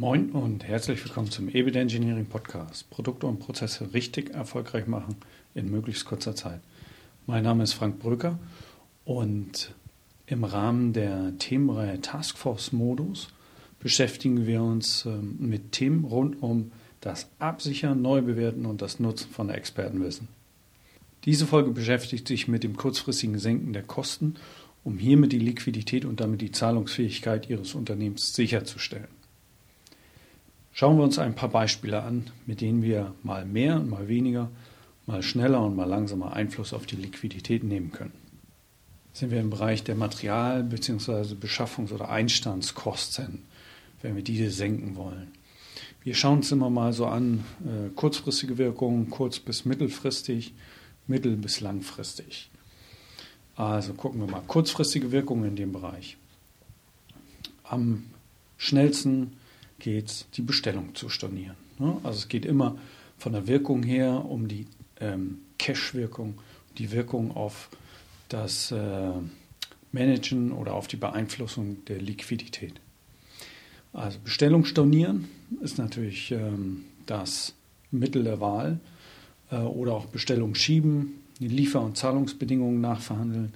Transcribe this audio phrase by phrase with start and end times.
[0.00, 2.88] Moin und herzlich willkommen zum EBIT Engineering Podcast.
[2.88, 5.16] Produkte und Prozesse richtig erfolgreich machen
[5.54, 6.62] in möglichst kurzer Zeit.
[7.26, 8.38] Mein Name ist Frank Bröker
[9.04, 9.74] und
[10.24, 13.28] im Rahmen der Themenreihe Taskforce Modus
[13.78, 16.72] beschäftigen wir uns ähm, mit Themen rund um
[17.02, 20.28] das Absichern, Neubewerten und das Nutzen von Expertenwissen.
[21.26, 24.36] Diese Folge beschäftigt sich mit dem kurzfristigen Senken der Kosten,
[24.82, 29.19] um hiermit die Liquidität und damit die Zahlungsfähigkeit Ihres Unternehmens sicherzustellen.
[30.80, 34.50] Schauen wir uns ein paar Beispiele an, mit denen wir mal mehr und mal weniger,
[35.04, 38.14] mal schneller und mal langsamer Einfluss auf die Liquidität nehmen können.
[39.12, 41.34] Sind wir im Bereich der Material- bzw.
[41.34, 43.42] Beschaffungs- oder Einstandskosten,
[44.00, 45.32] wenn wir diese senken wollen.
[46.02, 50.54] Wir schauen uns immer mal so an, äh, kurzfristige Wirkungen, kurz- bis mittelfristig,
[51.06, 52.48] mittel- bis langfristig.
[53.54, 56.16] Also gucken wir mal kurzfristige Wirkungen in dem Bereich.
[57.64, 58.04] Am
[58.56, 59.34] schnellsten
[59.80, 61.56] geht es, die Bestellung zu stornieren.
[61.78, 61.96] Ne?
[62.02, 62.78] Also es geht immer
[63.18, 64.66] von der Wirkung her um die
[65.00, 66.38] ähm, Cash-Wirkung,
[66.78, 67.68] die Wirkung auf
[68.28, 69.10] das äh,
[69.92, 72.74] Managen oder auf die Beeinflussung der Liquidität.
[73.92, 75.28] Also Bestellung stornieren
[75.60, 77.54] ist natürlich ähm, das
[77.90, 78.78] Mittel der Wahl
[79.50, 83.52] äh, oder auch Bestellung schieben, die Liefer- und Zahlungsbedingungen nachverhandeln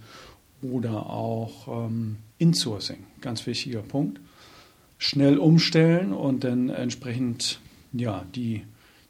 [0.63, 4.19] oder auch ähm, Insourcing, ganz wichtiger Punkt
[4.99, 7.61] schnell umstellen und dann entsprechend,
[7.93, 8.63] ja, die,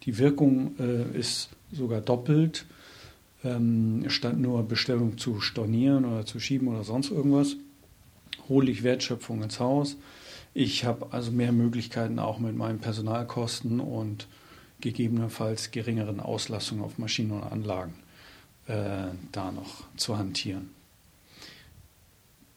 [0.03, 2.67] die Wirkung äh, ist sogar doppelt,
[3.45, 7.57] ähm, statt nur Bestellung zu stornieren oder zu schieben oder sonst irgendwas,
[8.49, 9.97] hole ich Wertschöpfung ins Haus.
[10.55, 14.29] Ich habe also mehr Möglichkeiten auch mit meinen Personalkosten und
[14.81, 17.95] gegebenenfalls geringeren Auslassungen auf Maschinen und Anlagen
[18.67, 20.71] äh, da noch zu hantieren.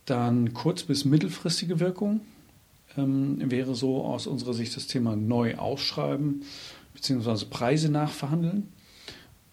[0.06, 2.22] Dann kurz- bis mittelfristige Wirkung
[2.98, 6.42] ähm, wäre so aus unserer Sicht das Thema neu ausschreiben
[6.94, 7.46] bzw.
[7.50, 8.68] Preise nachverhandeln.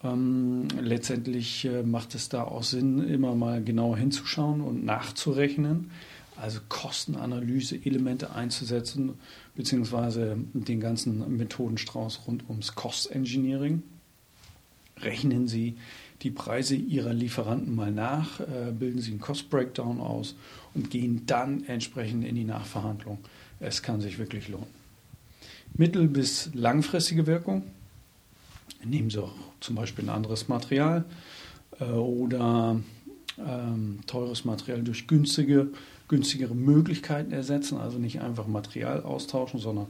[0.02, 5.90] Ähm, letztendlich äh, macht es da auch Sinn, immer mal genauer hinzuschauen und nachzurechnen,
[6.36, 9.14] also Kostenanalyse-Elemente einzusetzen,
[9.54, 13.82] beziehungsweise den ganzen Methodenstrauß rund ums Cost Engineering.
[14.98, 15.76] Rechnen Sie
[16.24, 20.34] die Preise Ihrer Lieferanten mal nach, äh, bilden Sie einen Cost Breakdown aus
[20.72, 23.18] und gehen dann entsprechend in die Nachverhandlung.
[23.60, 24.66] Es kann sich wirklich lohnen.
[25.74, 27.62] Mittel- bis langfristige Wirkung.
[28.82, 31.04] Nehmen Sie auch zum Beispiel ein anderes Material
[31.78, 32.80] äh, oder
[33.38, 35.68] ähm, teures Material durch günstige,
[36.08, 37.76] günstigere Möglichkeiten ersetzen.
[37.76, 39.88] Also nicht einfach Material austauschen, sondern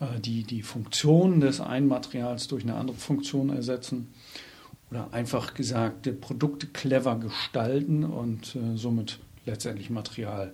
[0.00, 4.08] äh, die, die Funktion des einen Materials durch eine andere Funktion ersetzen
[4.92, 10.52] oder einfach gesagt Produkte clever gestalten und äh, somit letztendlich Material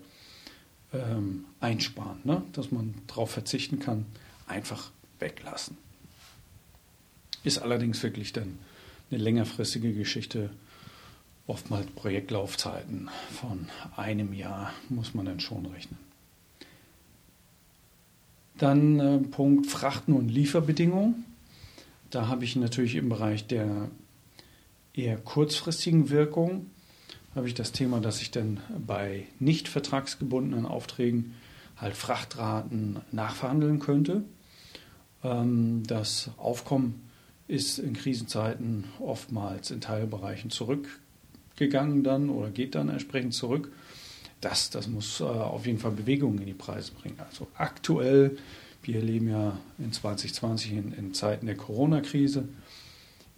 [0.93, 2.43] ähm, einsparen, ne?
[2.53, 4.07] dass man darauf verzichten kann,
[4.47, 5.77] einfach weglassen.
[7.43, 8.61] Ist allerdings wirklich dann
[9.11, 10.51] eine längerfristige Geschichte,
[11.49, 13.11] oftmals Projektlaufzeiten
[13.41, 15.99] von einem Jahr muss man dann schon rechnen.
[18.57, 21.25] Dann äh, Punkt Frachten und Lieferbedingungen.
[22.11, 23.91] Da habe ich natürlich im Bereich der
[24.99, 26.67] eher kurzfristigen Wirkung
[27.35, 31.35] habe ich das Thema, dass ich dann bei nicht vertragsgebundenen Aufträgen
[31.77, 34.25] halt Frachtraten nachverhandeln könnte.
[35.23, 37.09] Ähm, das Aufkommen
[37.47, 43.73] ist in Krisenzeiten oftmals in Teilbereichen zurückgegangen dann oder geht dann entsprechend zurück.
[44.41, 47.19] Das, das muss äh, auf jeden Fall Bewegungen in die Preise bringen.
[47.21, 48.37] Also aktuell,
[48.83, 52.49] wir leben ja in 2020 in, in Zeiten der Corona-Krise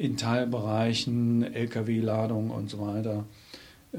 [0.00, 3.26] in Teilbereichen, Lkw-Ladung und so weiter.
[3.92, 3.98] Äh,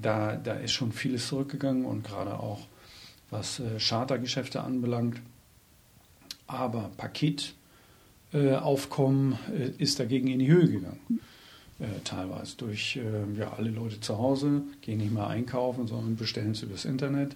[0.00, 2.68] da, da ist schon vieles zurückgegangen und gerade auch
[3.30, 5.20] was äh, Chartergeschäfte anbelangt.
[6.46, 6.92] Aber
[8.30, 11.20] Paketaufkommen äh, ist dagegen in die Höhe gegangen.
[12.04, 13.00] teilweise durch
[13.38, 17.34] ja, alle Leute zu Hause, gehen nicht mehr einkaufen, sondern bestellen es übers Internet.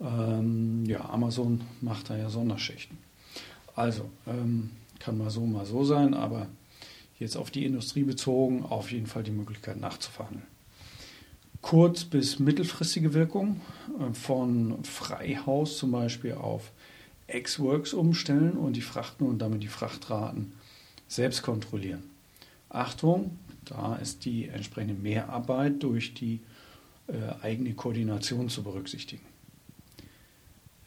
[0.00, 2.98] Ähm, ja, Amazon macht da ja Sonderschichten.
[3.76, 6.48] Also ähm, kann mal so, mal so sein, aber
[7.20, 10.46] jetzt auf die Industrie bezogen, auf jeden Fall die Möglichkeit nachzuverhandeln.
[11.62, 13.60] Kurz- bis mittelfristige Wirkung
[14.00, 16.72] äh, von Freihaus zum Beispiel auf
[17.28, 20.52] Ex-Works umstellen und die Frachten und damit die Frachtraten
[21.06, 22.02] selbst kontrollieren.
[22.70, 26.40] Achtung, da ist die entsprechende Mehrarbeit durch die
[27.06, 27.12] äh,
[27.42, 29.22] eigene Koordination zu berücksichtigen.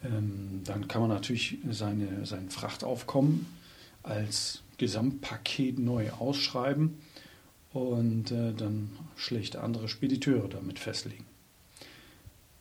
[0.02, 3.46] Ähm, dann kann man natürlich seine, sein Frachtaufkommen
[4.02, 6.98] als Gesamtpaket neu ausschreiben
[7.72, 11.26] und äh, dann schlicht andere Spediteure damit festlegen.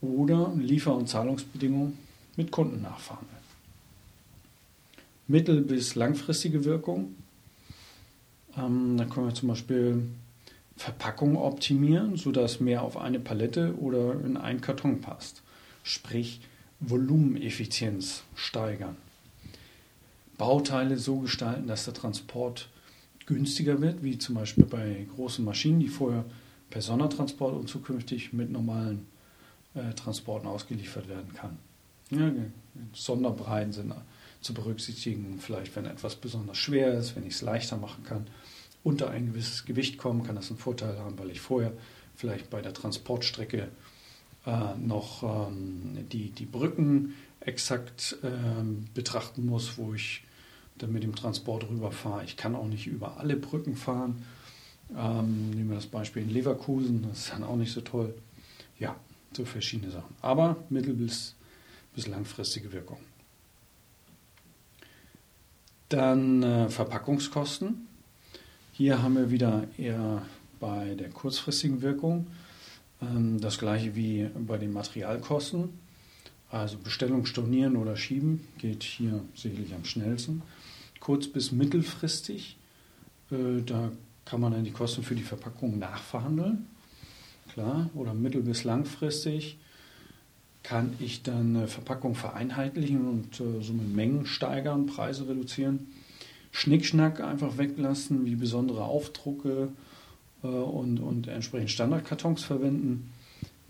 [0.01, 1.97] Oder Liefer- und Zahlungsbedingungen
[2.35, 3.43] mit Kunden nachverhandeln.
[5.27, 7.15] mittel- bis langfristige Wirkung.
[8.57, 10.03] Ähm, da können wir zum Beispiel
[10.75, 15.41] Verpackung optimieren, sodass mehr auf eine Palette oder in einen Karton passt.
[15.83, 16.41] Sprich,
[16.79, 18.97] Volumeneffizienz steigern.
[20.37, 22.69] Bauteile so gestalten, dass der Transport
[23.25, 26.25] günstiger wird, wie zum Beispiel bei großen Maschinen, die vorher
[26.69, 29.07] per Sondertransport und zukünftig mit normalen
[29.75, 31.57] äh, Transporten ausgeliefert werden kann.
[32.09, 32.31] Ja,
[32.93, 33.93] Sonderbreiten sind
[34.41, 38.27] zu berücksichtigen, vielleicht wenn etwas besonders schwer ist, wenn ich es leichter machen kann,
[38.83, 41.71] unter ein gewisses Gewicht kommen, kann das einen Vorteil haben, weil ich vorher
[42.15, 43.69] vielleicht bei der Transportstrecke
[44.45, 47.13] äh, noch ähm, die, die Brücken
[47.45, 50.23] exakt ähm, betrachten muss, wo ich
[50.77, 52.23] dann mit dem Transport rüberfahre.
[52.23, 54.23] Ich kann auch nicht über alle Brücken fahren.
[54.97, 58.13] Ähm, nehmen wir das Beispiel in Leverkusen, das ist dann auch nicht so toll.
[58.79, 58.95] Ja,
[59.33, 60.15] so verschiedene Sachen.
[60.21, 61.35] Aber mittel- bis,
[61.95, 62.97] bis langfristige Wirkung.
[65.89, 67.87] Dann äh, Verpackungskosten.
[68.71, 70.23] Hier haben wir wieder eher
[70.59, 72.27] bei der kurzfristigen Wirkung
[73.01, 75.69] ähm, das gleiche wie bei den Materialkosten.
[76.53, 80.43] Also Bestellung stornieren oder schieben geht hier sicherlich am schnellsten.
[80.99, 82.57] Kurz- bis mittelfristig,
[83.31, 83.91] äh, da
[84.23, 86.67] kann man dann die Kosten für die Verpackung nachverhandeln.
[87.51, 89.57] Klar, oder mittel- bis langfristig
[90.61, 95.87] kann ich dann eine Verpackung vereinheitlichen und äh, somit Mengen steigern, Preise reduzieren.
[96.51, 99.69] Schnickschnack einfach weglassen, wie besondere Aufdrucke
[100.43, 103.11] äh, und, und entsprechend Standardkartons verwenden.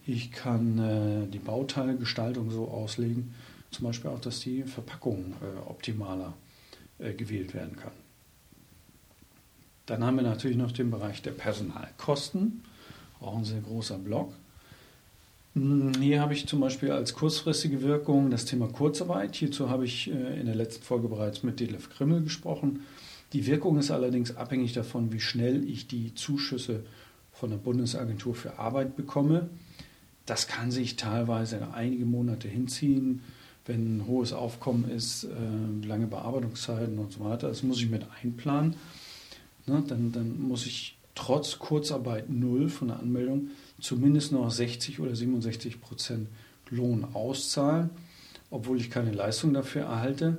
[0.06, 3.34] Ich kann äh, die Bauteilgestaltung so auslegen,
[3.72, 6.34] zum Beispiel auch, dass die Verpackung äh, optimaler
[7.00, 7.94] äh, gewählt werden kann.
[9.86, 12.64] Dann haben wir natürlich noch den Bereich der Personalkosten,
[13.20, 14.34] auch ein sehr großer Block.
[15.56, 19.36] Hm, hier habe ich zum Beispiel als kurzfristige Wirkung das Thema Kurzarbeit.
[19.36, 22.82] Hierzu habe ich äh, in der letzten Folge bereits mit Detlef Krimmel gesprochen.
[23.34, 26.84] Die Wirkung ist allerdings abhängig davon, wie schnell ich die Zuschüsse
[27.32, 29.50] von der Bundesagentur für Arbeit bekomme.
[30.26, 33.22] Das kann sich teilweise einige Monate hinziehen,
[33.66, 37.48] wenn ein hohes Aufkommen ist, äh, lange Bearbeitungszeiten und so weiter.
[37.48, 38.76] Das muss ich mit einplanen.
[39.66, 43.50] Ne, dann, dann muss ich trotz Kurzarbeit null von der Anmeldung
[43.80, 46.28] zumindest noch 60 oder 67 Prozent
[46.70, 47.90] Lohn auszahlen,
[48.50, 50.38] obwohl ich keine Leistung dafür erhalte.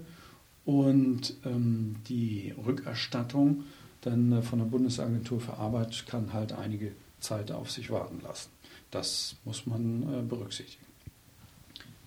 [0.65, 3.65] Und ähm, die Rückerstattung
[4.01, 6.93] dann äh, von der Bundesagentur für Arbeit kann halt einige
[7.25, 8.51] Zeit auf sich warten lassen.
[8.91, 10.85] Das muss man äh, berücksichtigen.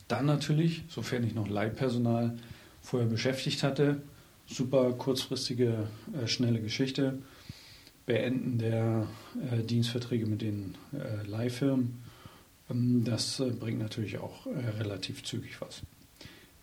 [0.08, 2.38] Dann natürlich, sofern ich noch Leihpersonal
[2.82, 4.02] vorher beschäftigt hatte,
[4.46, 7.20] super kurzfristige, äh, schnelle Geschichte.
[8.06, 9.06] Beenden der
[9.52, 10.76] äh, Dienstverträge mit den
[11.26, 12.02] Leihfirmen.
[12.70, 14.46] Ähm, das bringt natürlich auch
[14.80, 15.82] relativ zügig was.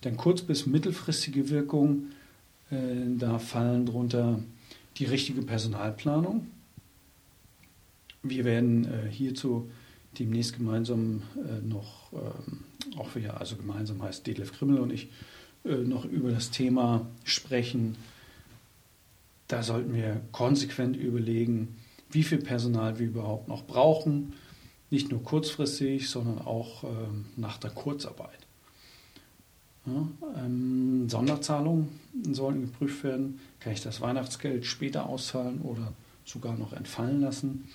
[0.00, 2.12] Dann kurz- bis mittelfristige Wirkung,
[2.70, 4.40] da fallen darunter
[4.96, 6.46] die richtige Personalplanung.
[8.24, 9.70] Wir werden äh, hierzu
[10.18, 11.22] demnächst gemeinsam
[11.64, 12.64] noch, ähm,
[12.96, 15.08] auch wieder, also gemeinsam heißt Detlef Krimmel und ich,
[15.64, 17.96] noch über das Thema sprechen,
[19.48, 21.76] da sollten wir konsequent überlegen,
[22.10, 24.32] wie viel Personal wir überhaupt noch brauchen.
[24.90, 28.38] Nicht nur kurzfristig, sondern auch ähm, nach der Kurzarbeit.
[29.86, 31.88] Ja, ähm, Sonderzahlungen
[32.30, 33.40] sollten geprüft werden.
[33.60, 35.92] Kann ich das Weihnachtsgeld später auszahlen oder
[36.24, 37.68] sogar noch entfallen lassen?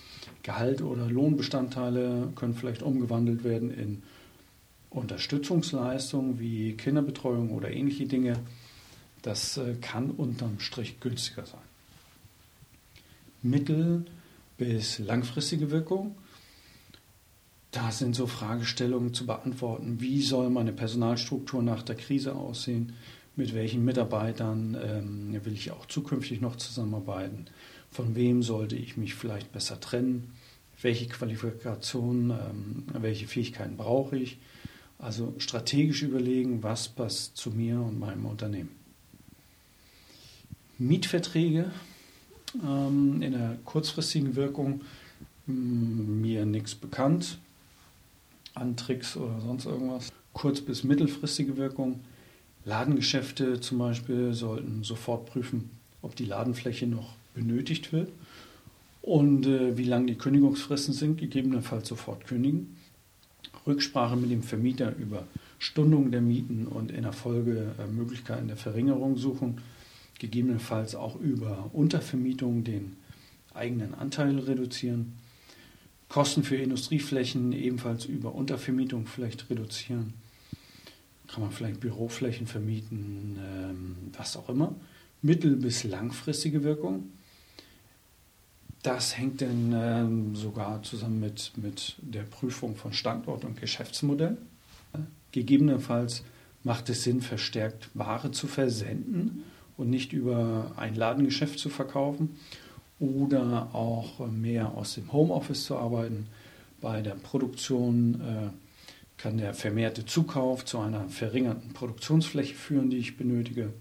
[0.43, 4.03] Gehalt oder Lohnbestandteile können vielleicht umgewandelt werden in
[4.89, 8.39] Unterstützungsleistungen wie Kinderbetreuung oder ähnliche Dinge.
[9.21, 11.61] Das äh, kann unterm Strich günstiger sein.
[13.41, 14.05] Mittel-
[14.59, 16.15] bis langfristige Wirkung.
[17.71, 20.01] Da sind so Fragestellungen zu beantworten.
[20.01, 22.93] Wie soll meine Personalstruktur nach der Krise aussehen?
[23.35, 27.45] Mit welchen Mitarbeitern ähm, will ich auch zukünftig noch zusammenarbeiten?
[27.91, 30.33] Von wem sollte ich mich vielleicht besser trennen?
[30.81, 34.37] Welche Qualifikationen, ähm, welche Fähigkeiten brauche ich?
[34.97, 38.69] Also strategisch überlegen, was passt zu mir und meinem Unternehmen.
[40.77, 41.71] Mietverträge
[42.63, 44.81] ähm, in der kurzfristigen Wirkung
[45.47, 47.37] mm, mir nichts bekannt
[48.55, 50.11] an Tricks oder sonst irgendwas.
[50.33, 52.01] Kurz- bis mittelfristige Wirkung.
[52.65, 55.69] Ladengeschäfte zum Beispiel sollten sofort prüfen,
[56.01, 58.11] ob die Ladenfläche noch benötigt wird
[59.01, 62.77] und äh, wie lang die Kündigungsfristen sind, gegebenenfalls sofort kündigen.
[63.65, 65.27] Rücksprache mit dem Vermieter über
[65.59, 69.59] Stundung der Mieten und in der Folge äh, Möglichkeiten der Verringerung suchen
[70.19, 72.97] gegebenenfalls auch über Untervermietung den
[73.53, 75.13] eigenen Anteil reduzieren.
[76.09, 80.13] Kosten für Industrieflächen ebenfalls über Untervermietung vielleicht reduzieren.
[81.27, 84.75] Kann man vielleicht Büroflächen vermieten, ähm, was auch immer.
[85.21, 87.11] Mittel- bis langfristige Wirkung.
[88.81, 94.37] Das hängt dann ähm, sogar zusammen mit, mit der Prüfung von Standort und Geschäftsmodell.
[95.31, 96.23] Gegebenenfalls
[96.63, 99.43] macht es Sinn, verstärkt Ware zu versenden
[99.77, 102.37] und nicht über ein Ladengeschäft zu verkaufen
[102.99, 106.27] oder auch mehr aus dem Homeoffice zu arbeiten.
[106.81, 113.17] Bei der Produktion äh, kann der vermehrte Zukauf zu einer verringerten Produktionsfläche führen, die ich
[113.17, 113.73] benötige.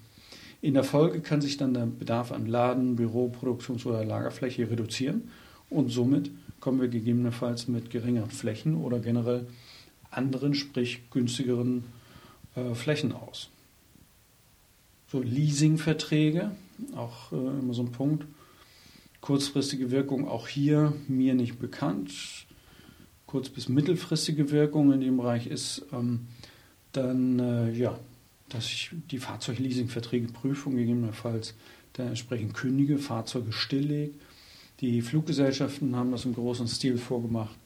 [0.61, 5.31] In der Folge kann sich dann der Bedarf an Laden, Büro, Produktions- oder Lagerfläche reduzieren
[5.71, 9.47] und somit kommen wir gegebenenfalls mit geringeren Flächen oder generell
[10.11, 11.85] anderen, sprich günstigeren
[12.57, 13.51] äh, Flächen aus.
[15.11, 16.51] So Leasingverträge,
[16.97, 18.27] auch äh, immer so ein Punkt.
[19.21, 22.13] Kurzfristige Wirkung auch hier mir nicht bekannt.
[23.27, 26.27] Kurz- bis mittelfristige Wirkung in dem Bereich ist ähm,
[26.93, 27.99] dann äh, ja
[28.49, 31.55] dass ich die Fahrzeugleasingverträge prüfe und gegebenenfalls
[31.95, 34.15] dann entsprechend kündige, Fahrzeuge stilllege.
[34.81, 37.57] Die Fluggesellschaften haben das im großen Stil vorgemacht,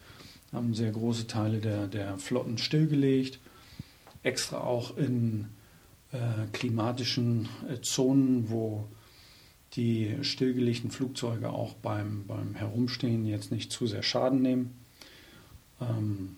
[0.53, 3.39] haben sehr große Teile der, der Flotten stillgelegt,
[4.23, 5.47] extra auch in
[6.13, 8.89] äh, klimatischen äh, Zonen, wo
[9.75, 14.75] die stillgelegten Flugzeuge auch beim, beim Herumstehen jetzt nicht zu sehr Schaden nehmen.
[15.81, 16.37] Ähm,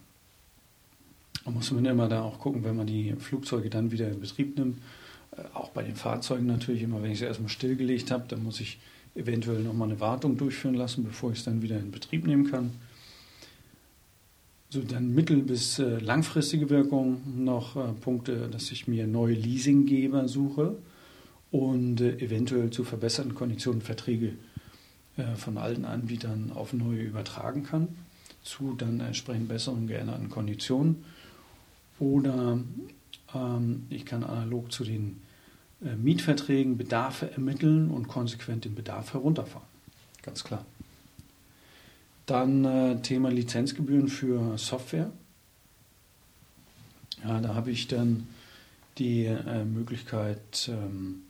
[1.44, 4.56] da muss man immer da auch gucken, wenn man die Flugzeuge dann wieder in Betrieb
[4.58, 4.78] nimmt.
[5.36, 8.60] Äh, auch bei den Fahrzeugen natürlich immer, wenn ich sie erstmal stillgelegt habe, dann muss
[8.60, 8.78] ich
[9.14, 12.72] eventuell nochmal eine Wartung durchführen lassen, bevor ich es dann wieder in Betrieb nehmen kann.
[14.70, 20.26] So, dann mittel- bis äh, langfristige Wirkung noch äh, Punkte, dass ich mir neue Leasinggeber
[20.26, 20.76] suche
[21.52, 24.32] und eventuell zu verbesserten Konditionen Verträge
[25.36, 27.86] von alten Anbietern auf neue übertragen kann,
[28.42, 31.04] zu dann entsprechend besseren geänderten Konditionen.
[31.98, 32.58] Oder
[33.34, 35.22] ähm, ich kann analog zu den
[35.84, 39.66] äh, Mietverträgen Bedarfe ermitteln und konsequent den Bedarf herunterfahren.
[40.22, 40.64] Ganz klar.
[42.26, 45.10] Dann äh, Thema Lizenzgebühren für Software.
[47.22, 48.26] Ja, da habe ich dann
[48.98, 51.22] die äh, Möglichkeit, ähm,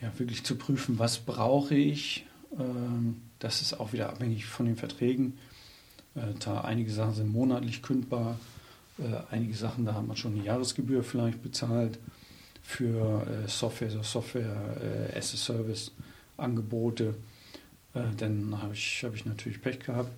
[0.00, 2.26] ja, wirklich zu prüfen, was brauche ich.
[2.58, 5.38] Ähm, das ist auch wieder abhängig von den Verträgen.
[6.14, 8.38] Äh, da einige Sachen sind monatlich kündbar,
[9.30, 11.98] einige Sachen, da hat man schon eine Jahresgebühr vielleicht bezahlt
[12.62, 15.92] für äh, Software, so Software äh, as a Service
[16.36, 17.14] Angebote.
[17.94, 20.10] Äh, dann habe ich, hab ich natürlich Pech gehabt.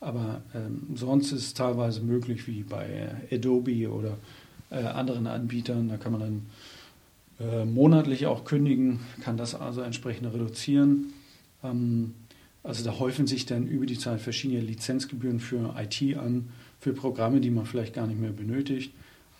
[0.00, 4.16] Aber ähm, sonst ist es teilweise möglich, wie bei Adobe oder
[4.70, 5.88] äh, anderen Anbietern.
[5.88, 6.46] Da kann man dann
[7.40, 11.12] äh, monatlich auch kündigen, kann das also entsprechend reduzieren.
[11.64, 12.14] Ähm,
[12.62, 17.40] also da häufen sich dann über die Zeit verschiedene Lizenzgebühren für IT an für Programme,
[17.40, 18.92] die man vielleicht gar nicht mehr benötigt.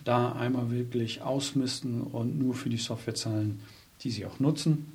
[0.04, 3.60] Da einmal wirklich ausmisten und nur für die Software zahlen,
[4.02, 4.92] die sie auch nutzen.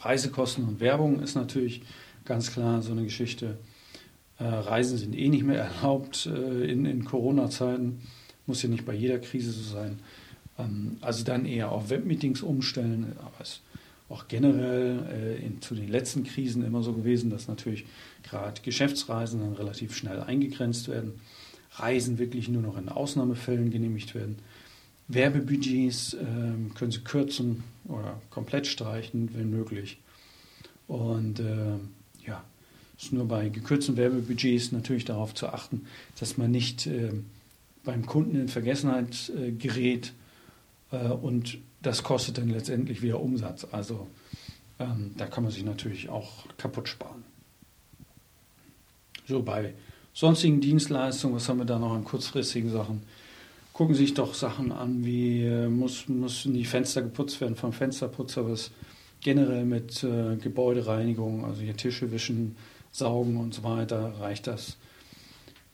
[0.00, 1.82] Reisekosten und Werbung ist natürlich
[2.24, 3.58] ganz klar so eine Geschichte.
[4.38, 8.00] Äh, Reisen sind eh nicht mehr erlaubt äh, in, in Corona-Zeiten.
[8.46, 10.00] Muss ja nicht bei jeder Krise so sein.
[10.58, 13.12] Ähm, also dann eher auf Webmeetings umstellen.
[13.18, 13.62] Aber es ist
[14.08, 17.86] auch generell äh, in, zu den letzten Krisen immer so gewesen, dass natürlich
[18.22, 21.20] gerade Geschäftsreisen dann relativ schnell eingegrenzt werden.
[21.72, 24.38] Reisen wirklich nur noch in Ausnahmefällen genehmigt werden.
[25.08, 26.24] Werbebudgets äh,
[26.74, 29.98] können Sie kürzen oder komplett streichen, wenn möglich.
[30.86, 31.76] Und äh,
[32.26, 32.44] ja,
[32.96, 35.86] es ist nur bei gekürzten Werbebudgets natürlich darauf zu achten,
[36.18, 37.12] dass man nicht äh,
[37.84, 40.12] beim Kunden in Vergessenheit äh, gerät
[40.92, 43.66] äh, und das kostet dann letztendlich wieder Umsatz.
[43.72, 44.06] Also
[44.78, 47.24] ähm, da kann man sich natürlich auch kaputt sparen.
[49.26, 49.74] So bei
[50.12, 53.02] sonstigen Dienstleistungen, was haben wir da noch an kurzfristigen Sachen?
[53.72, 57.72] Gucken Sie sich doch Sachen an, wie äh, muss, müssen die Fenster geputzt werden vom
[57.72, 58.70] Fensterputzer, was
[59.20, 62.56] generell mit äh, Gebäudereinigung, also hier Tische wischen,
[62.92, 64.76] saugen und so weiter, reicht das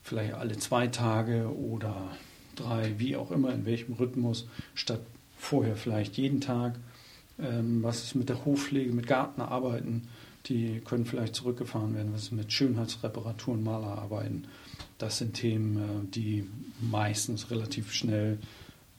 [0.03, 1.95] vielleicht alle zwei Tage oder
[2.55, 5.01] drei, wie auch immer, in welchem Rhythmus, statt
[5.37, 6.79] vorher vielleicht jeden Tag.
[7.39, 10.09] Ähm, was ist mit der Hofpflege, mit Gartenarbeiten?
[10.47, 12.13] Die können vielleicht zurückgefahren werden.
[12.13, 14.47] Was ist mit Schönheitsreparaturen, Malerarbeiten?
[14.99, 16.47] Das sind Themen, äh, die
[16.81, 18.39] meistens relativ schnell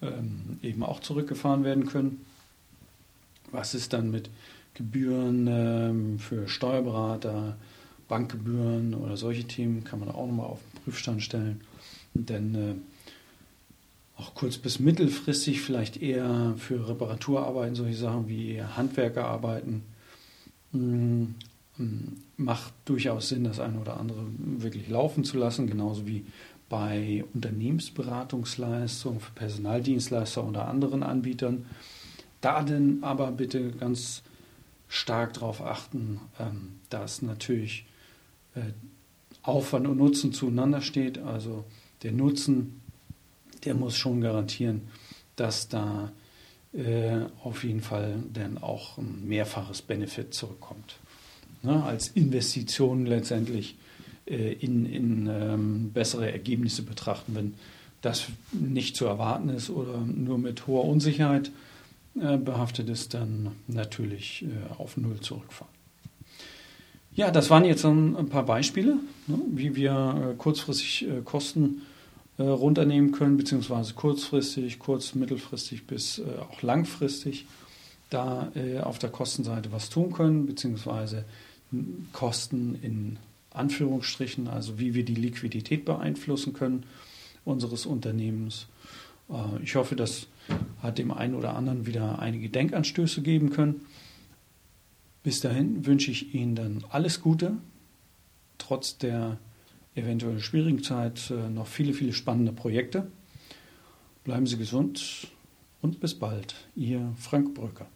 [0.02, 2.26] ähm, eben auch zurückgefahren werden können.
[3.52, 4.30] Was ist dann mit
[4.74, 7.56] Gebühren ähm, für Steuerberater,
[8.08, 9.84] Bankgebühren oder solche Themen?
[9.84, 11.62] Kann man auch nochmal auf den Prüfstand stellen.
[12.14, 12.76] Denn äh,
[14.18, 19.84] auch kurz- bis mittelfristig vielleicht eher für Reparaturarbeiten, solche Sachen wie Handwerkerarbeiten,
[22.38, 26.26] macht durchaus Sinn, das eine oder andere wirklich laufen zu lassen, genauso wie
[26.70, 31.66] bei Unternehmensberatungsleistungen für Personaldienstleister oder anderen Anbietern.
[32.42, 34.24] Da denn aber bitte ganz
[34.88, 37.86] stark darauf achten, ähm, dass natürlich
[38.56, 38.62] äh,
[39.44, 41.18] Aufwand und Nutzen zueinander steht.
[41.20, 41.64] Also
[42.04, 42.82] der Nutzen,
[43.66, 44.90] der muss schon garantieren,
[45.36, 46.12] dass da
[46.78, 50.98] äh, auf jeden Fall dann auch ein mehrfaches Benefit zurückkommt.
[51.64, 53.76] Ne, als Investition letztendlich
[54.28, 57.56] äh, in, in ähm, bessere Ergebnisse betrachten, wenn
[58.02, 61.52] das nicht zu erwarten ist oder nur mit hoher Unsicherheit
[62.22, 65.74] äh, behaftet ist, dann natürlich äh, auf Null zurückfahren.
[67.16, 71.82] Ja, das waren jetzt ein paar Beispiele, ne, wie wir äh, kurzfristig Kosten
[72.38, 77.46] äh, runternehmen können, beziehungsweise kurzfristig, kurz-, mittelfristig bis äh, auch langfristig
[78.10, 81.26] da äh, auf der Kostenseite was tun können, beziehungsweise
[82.14, 83.18] Kosten in
[83.52, 86.84] Anführungsstrichen, also wie wir die Liquidität beeinflussen können
[87.44, 88.68] unseres Unternehmens.
[89.30, 90.28] Äh, ich hoffe, das
[90.82, 93.86] hat dem einen oder anderen wieder einige Denkanstöße geben können.
[95.24, 97.58] Bis dahin wünsche ich Ihnen dann alles Gute,
[98.58, 99.38] trotz der
[99.98, 103.08] eventuell schwierigen Zeit äh, noch viele, viele spannende Projekte.
[104.24, 105.28] Bleiben Sie gesund
[105.82, 106.56] und bis bald.
[106.76, 107.88] Ihr Frank Brücker.